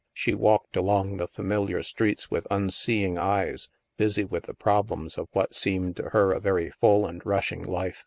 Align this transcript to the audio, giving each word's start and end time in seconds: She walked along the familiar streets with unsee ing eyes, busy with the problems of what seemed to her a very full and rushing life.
She 0.15 0.33
walked 0.33 0.75
along 0.75 1.17
the 1.17 1.27
familiar 1.27 1.83
streets 1.83 2.31
with 2.31 2.47
unsee 2.49 3.03
ing 3.03 3.19
eyes, 3.19 3.69
busy 3.97 4.23
with 4.23 4.45
the 4.45 4.55
problems 4.55 5.15
of 5.15 5.27
what 5.33 5.53
seemed 5.53 5.95
to 5.97 6.09
her 6.09 6.31
a 6.31 6.39
very 6.39 6.71
full 6.71 7.05
and 7.05 7.23
rushing 7.23 7.63
life. 7.63 7.99